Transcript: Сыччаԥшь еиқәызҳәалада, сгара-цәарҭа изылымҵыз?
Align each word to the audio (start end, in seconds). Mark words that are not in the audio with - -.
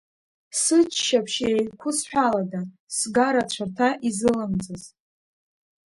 Сыччаԥшь 0.61 1.39
еиқәызҳәалада, 1.49 2.61
сгара-цәарҭа 2.97 3.89
изылымҵыз? 4.07 4.83